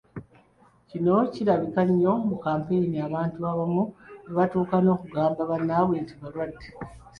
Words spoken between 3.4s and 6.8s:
abamu ne batuuka n’okugamba bannaabwe nti balwadde.